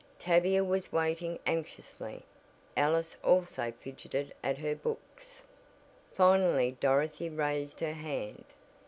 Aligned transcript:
Tavia 0.17 0.63
was 0.63 0.91
waiting 0.91 1.37
anxiously. 1.45 2.23
Alice 2.75 3.17
also 3.23 3.71
fidgeted 3.81 4.33
at 4.43 4.57
her 4.57 4.73
books. 4.75 5.43
Finally 6.15 6.71
Dorothy 6.79 7.29
raised 7.29 7.79
her 7.81 7.93
hand. 7.93 8.45